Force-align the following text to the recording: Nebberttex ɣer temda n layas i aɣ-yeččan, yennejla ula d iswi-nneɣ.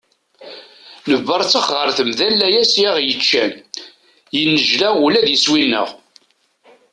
Nebberttex 1.09 1.67
ɣer 1.77 1.87
temda 1.97 2.27
n 2.31 2.37
layas 2.41 2.73
i 2.81 2.83
aɣ-yeččan, 2.89 3.51
yennejla 4.37 4.89
ula 5.05 5.21
d 5.25 5.27
iswi-nneɣ. 5.35 5.89